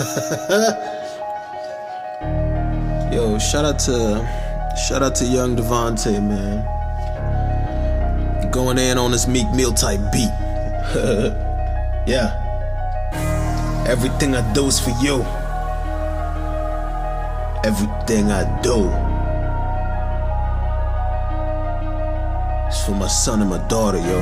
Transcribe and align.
Yo, 3.12 3.38
shout 3.38 3.66
out 3.66 3.78
to 3.78 4.26
shout 4.88 5.02
out 5.02 5.14
to 5.14 5.26
young 5.26 5.54
Devante, 5.54 6.10
man. 6.22 6.64
Going 8.50 8.78
in 8.78 8.96
on 8.96 9.10
this 9.10 9.26
Meek 9.26 9.46
Mill 9.50 9.74
type 9.74 10.00
beat. 10.10 10.30
yeah. 12.06 12.32
Everything 13.86 14.34
I 14.34 14.40
do 14.54 14.68
is 14.68 14.80
for 14.80 14.88
you. 15.02 15.22
Everything 17.62 18.32
I 18.32 18.44
do 18.62 18.88
is 22.70 22.82
for 22.86 22.92
my 22.92 23.06
son 23.06 23.42
and 23.42 23.50
my 23.50 23.58
daughter, 23.68 23.98
yo. 23.98 24.18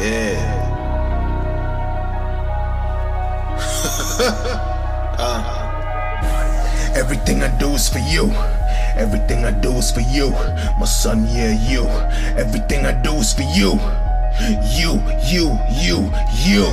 Yeah. 0.00 0.67
uh. 4.20 5.68
Everything 6.96 7.42
I 7.42 7.56
do 7.58 7.68
is 7.74 7.88
for 7.88 8.00
you. 8.00 8.32
Everything 8.96 9.44
I 9.44 9.52
do 9.52 9.70
is 9.74 9.92
for 9.92 10.00
you. 10.00 10.30
My 10.80 10.86
son, 10.86 11.24
yeah, 11.28 11.52
you. 11.52 11.86
Everything 12.36 12.84
I 12.84 13.00
do 13.00 13.12
is 13.14 13.32
for 13.32 13.42
you. 13.42 13.78
You, 14.74 15.00
you, 15.22 15.56
you, 15.70 16.10
you. 16.34 16.66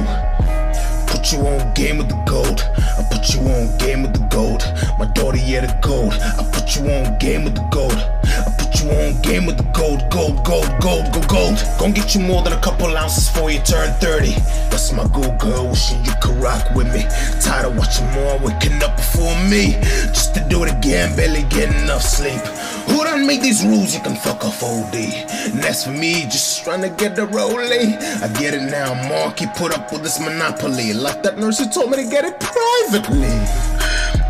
Put 1.05 1.31
you 1.31 1.39
on 1.45 1.71
game 1.75 1.99
with 1.99 2.09
the 2.09 2.19
gold. 2.25 2.61
I 2.97 3.05
put 3.11 3.33
you 3.35 3.41
on 3.41 3.77
game 3.77 4.01
with 4.01 4.13
the 4.13 4.25
gold. 4.33 4.63
My 4.97 5.05
daughter, 5.13 5.37
yeah, 5.37 5.67
the 5.67 5.87
gold. 5.87 6.13
I 6.13 6.43
put 6.51 6.75
you 6.75 6.89
on 6.89 7.19
game 7.19 7.43
with 7.43 7.53
the 7.53 7.67
gold. 7.71 7.93
I 7.93 8.54
on 8.89 9.21
game 9.21 9.45
with 9.45 9.57
the 9.57 9.63
gold, 9.73 10.01
gold, 10.11 10.43
gold, 10.45 10.69
gold, 10.81 11.11
gold, 11.11 11.27
gold. 11.27 11.57
Gonna 11.79 11.93
get 11.93 12.15
you 12.15 12.21
more 12.21 12.43
than 12.43 12.53
a 12.53 12.61
couple 12.61 12.87
ounces 12.95 13.27
before 13.29 13.51
you 13.51 13.59
turn 13.59 13.93
30. 13.99 14.31
That's 14.69 14.91
my 14.91 15.07
good 15.07 15.39
girl, 15.39 15.69
wishing 15.69 16.03
you 16.05 16.11
could 16.21 16.35
rock 16.37 16.63
with 16.75 16.87
me. 16.93 17.03
Tired 17.41 17.65
of 17.65 17.77
watching 17.77 18.05
more 18.11 18.37
waking 18.39 18.81
up 18.83 18.95
before 18.97 19.35
me. 19.49 19.73
Just 20.13 20.35
to 20.35 20.45
do 20.49 20.63
it 20.63 20.71
again, 20.71 21.15
barely 21.15 21.43
getting 21.49 21.79
enough 21.83 22.01
sleep. 22.01 22.41
Who 22.89 23.03
done 23.03 23.25
make 23.25 23.41
these 23.41 23.63
rules? 23.65 23.93
You 23.93 24.01
can 24.01 24.15
fuck 24.15 24.45
off 24.45 24.63
OD. 24.63 24.95
And 24.95 25.63
that's 25.63 25.83
for 25.83 25.91
me, 25.91 26.23
just 26.23 26.63
trying 26.63 26.81
to 26.81 26.89
get 26.89 27.15
the 27.15 27.25
rolling. 27.27 27.95
I 28.23 28.27
get 28.39 28.53
it 28.53 28.69
now, 28.69 28.93
Marky 29.09 29.47
put 29.55 29.73
up 29.77 29.91
with 29.91 30.03
this 30.03 30.19
monopoly. 30.19 30.93
Like 30.93 31.23
that 31.23 31.37
nurse 31.37 31.59
who 31.59 31.69
told 31.69 31.91
me 31.91 31.97
to 31.97 32.09
get 32.09 32.25
it 32.25 32.39
privately. 32.39 33.74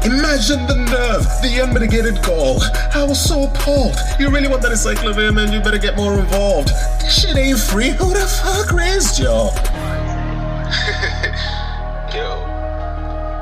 Imagine 0.05 0.67
the 0.67 0.75
nerve, 0.75 1.25
the 1.41 1.63
unmitigated 1.63 2.21
gall. 2.21 2.61
I 2.93 3.03
was 3.03 3.19
so 3.19 3.45
appalled. 3.49 3.95
You 4.19 4.29
really 4.29 4.47
want 4.47 4.61
that 4.61 4.69
encyclopedia, 4.71 5.31
man? 5.31 5.51
You 5.51 5.61
better 5.61 5.79
get 5.79 5.95
more 5.95 6.19
involved. 6.19 6.69
This 7.01 7.21
shit 7.21 7.35
ain't 7.35 7.57
free. 7.57 7.89
Who 7.89 8.13
the 8.13 8.21
fuck 8.21 8.71
raised 8.71 9.17
y'all? 9.17 9.49
Yo, 12.13 12.37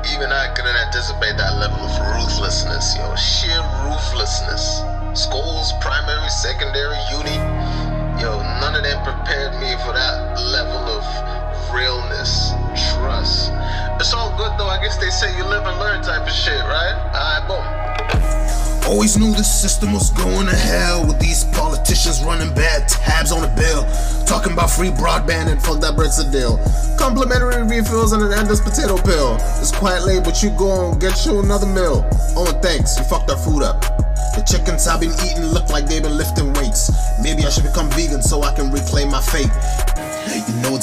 even 0.08 0.32
I 0.32 0.48
couldn't 0.56 0.76
anticipate 0.88 1.36
that 1.36 1.60
level 1.60 1.84
of 1.84 1.92
ruthlessness, 2.16 2.96
yo. 2.96 3.14
Sheer 3.14 3.60
ruthlessness. 3.84 4.80
Schools, 5.12 5.74
primary, 5.80 6.28
secondary, 6.30 6.93
guess 14.84 14.98
they 14.98 15.08
say 15.08 15.34
you 15.38 15.44
live 15.44 15.64
and 15.64 15.78
learn 15.80 16.02
type 16.02 16.28
of 16.28 16.32
shit, 16.32 16.60
right? 16.60 16.92
Alright, 17.16 17.48
boom. 17.48 17.64
Always 18.84 19.16
knew 19.16 19.32
the 19.32 19.42
system 19.42 19.94
was 19.94 20.10
going 20.10 20.44
to 20.44 20.54
hell 20.54 21.06
with 21.06 21.18
these 21.18 21.44
politicians 21.56 22.22
running 22.22 22.52
bad 22.52 22.86
tabs 22.86 23.32
on 23.32 23.40
the 23.40 23.48
bill. 23.56 23.88
Talking 24.26 24.52
about 24.52 24.68
free 24.68 24.90
broadband 24.90 25.48
and 25.48 25.56
fuck 25.62 25.80
that 25.80 25.96
a 25.96 26.30
deal. 26.30 26.60
Complimentary 26.98 27.64
refills 27.64 28.12
and 28.12 28.22
an 28.22 28.34
endless 28.34 28.60
potato 28.60 29.00
pill. 29.00 29.40
It's 29.56 29.72
quite 29.72 30.00
late, 30.04 30.22
but 30.22 30.42
you 30.42 30.50
go 30.50 30.92
and 30.92 31.00
get 31.00 31.24
you 31.24 31.40
another 31.40 31.66
meal. 31.66 32.04
Oh, 32.36 32.44
and 32.44 32.60
thanks, 32.60 32.98
you 32.98 33.04
fucked 33.04 33.30
our 33.30 33.38
food 33.38 33.62
up. 33.62 33.80
The 34.36 34.44
chickens 34.44 34.86
I've 34.86 35.00
been 35.00 35.14
eating 35.24 35.48
look 35.48 35.70
like 35.70 35.86
they've 35.86 36.02
been 36.02 36.18
lifting 36.18 36.52
weights. 36.60 36.92
Maybe 37.22 37.46
I 37.46 37.50
should 37.50 37.64
become 37.64 37.88
vegan 37.96 38.20
so 38.20 38.42
I 38.42 38.52
can 38.52 38.68
reclaim 38.70 39.08
my 39.08 39.22
fate. 39.22 39.48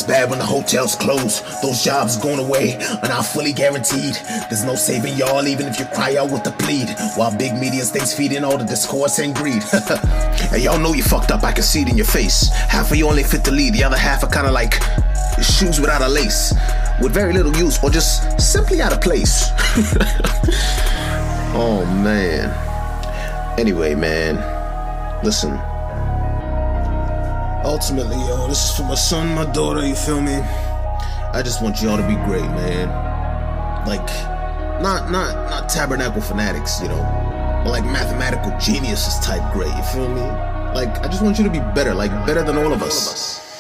It's 0.02 0.08
bad 0.08 0.32
when 0.32 0.40
the 0.40 0.46
hotels 0.46 0.96
close. 0.96 1.42
Those 1.62 1.84
jobs 1.84 2.18
going 2.18 2.40
away 2.40 2.76
are 3.04 3.08
not 3.08 3.24
fully 3.24 3.54
guaranteed. 3.54 4.16
There's 4.50 4.64
no 4.64 4.74
saving 4.74 5.16
y'all, 5.16 5.48
even 5.48 5.68
if 5.68 5.78
you 5.78 5.86
cry 5.86 6.16
out 6.16 6.32
with 6.32 6.44
the 6.44 6.50
plead. 6.54 6.90
While 7.16 7.38
big 7.38 7.54
media 7.54 7.84
stays 7.84 8.12
feeding 8.12 8.44
all 8.44 8.58
the 8.58 8.64
discourse 8.64 9.20
and 9.20 9.36
greed. 9.36 9.62
and 10.52 10.64
y'all 10.64 10.80
know 10.80 10.96
you 10.96 11.04
fucked 11.04 11.30
up, 11.30 11.44
I 11.44 11.52
can 11.52 11.62
see 11.62 11.84
it 11.84 11.90
in 11.90 11.98
your 11.98 12.08
face. 12.08 12.50
Half 12.50 12.90
of 12.90 12.98
you 12.98 13.08
only 13.08 13.22
fit 13.22 13.44
to 13.46 13.52
lead, 13.52 13.76
the 13.76 13.84
other 13.84 13.96
half 13.96 14.24
are 14.24 14.30
kinda 14.32 14.52
like 14.52 14.82
shoes 15.44 15.80
without 15.80 16.02
a 16.02 16.08
lace. 16.08 16.52
With 17.00 17.14
very 17.14 17.34
little 17.34 17.56
use, 17.56 17.78
or 17.84 17.92
just 17.92 18.42
simply 18.42 18.82
out 18.82 18.94
of 18.94 19.02
place. 19.02 19.52
oh 21.54 21.86
man. 22.02 22.50
Anyway, 23.60 23.94
man, 23.94 24.34
listen. 25.24 25.62
Ultimately, 27.64 28.18
yo, 28.18 28.48
this 28.48 28.72
is 28.72 28.76
for 28.76 28.84
my 28.84 28.96
son, 28.96 29.36
my 29.36 29.46
daughter, 29.46 29.86
you 29.86 29.96
feel 29.96 30.20
me? 30.20 30.34
I 31.34 31.42
just 31.44 31.62
want 31.62 31.82
y'all 31.82 31.98
to 31.98 32.08
be 32.08 32.16
great, 32.26 32.42
man. 32.42 32.88
Like, 33.88 34.08
not 34.82 35.12
not 35.12 35.36
not 35.50 35.70
tabernacle 35.70 36.22
fanatics, 36.22 36.82
you 36.82 36.88
know, 36.88 37.62
but 37.64 37.70
like 37.70 37.86
mathematical 37.86 38.52
geniuses 38.60 39.20
type 39.20 39.42
great, 39.54 39.74
you 39.76 39.84
feel 39.84 40.10
me? 40.10 40.22
Like, 40.74 40.90
I 41.06 41.08
just 41.08 41.22
want 41.22 41.38
you 41.38 41.44
to 41.44 41.52
be 41.52 41.60
better, 41.76 41.94
like 41.94 42.12
better 42.26 42.44
than 42.44 42.58
all 42.58 42.74
of 42.74 42.82
us. 42.82 43.51